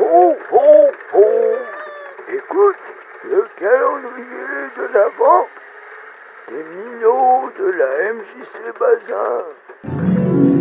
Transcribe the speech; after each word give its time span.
Ho, 0.00 0.32
ho, 0.52 0.90
ho 1.12 1.24
Écoute 2.28 2.76
le 3.24 3.44
calendrier 3.58 4.70
de 4.76 4.94
l'Avent 4.94 5.46
des 6.48 6.62
minots 6.76 7.50
de 7.58 7.66
la 7.76 8.12
MJC 8.14 8.54
Bazin. 8.78 9.42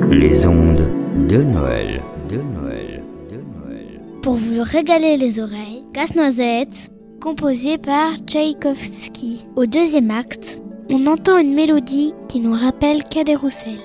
Les 0.10 0.48
ondes 0.48 0.88
de 1.28 1.38
Noël, 1.38 2.02
de 2.28 2.38
Noël, 2.38 3.04
de 3.30 3.36
Noël. 3.36 4.02
Pour 4.24 4.34
vous 4.34 4.64
régaler 4.64 5.18
les 5.18 5.40
oreilles, 5.40 5.84
Casse-Noisette, 5.94 6.90
composé 7.22 7.78
par 7.78 8.16
Tchaïkovski. 8.26 9.48
Au 9.56 9.68
deuxième 9.68 10.10
acte, 10.10 10.60
on 10.90 11.06
entend 11.06 11.38
une 11.38 11.54
mélodie 11.54 12.16
qui 12.28 12.40
nous 12.40 12.56
rappelle 12.56 13.04
Cadet 13.04 13.36
Roussel. 13.36 13.78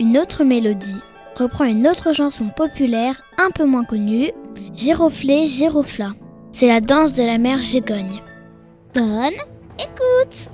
Une 0.00 0.18
autre 0.18 0.42
mélodie 0.42 1.00
reprend 1.38 1.64
une 1.64 1.86
autre 1.86 2.12
chanson 2.12 2.48
populaire 2.48 3.22
un 3.38 3.50
peu 3.50 3.64
moins 3.64 3.84
connue, 3.84 4.32
Giroflé, 4.80 5.46
Girofla. 5.46 6.12
C'est 6.52 6.66
la 6.66 6.80
danse 6.80 7.12
de 7.12 7.22
la 7.22 7.36
mère 7.36 7.60
Gégogne. 7.60 8.22
Bonne 8.94 9.36
écoute 9.78 10.48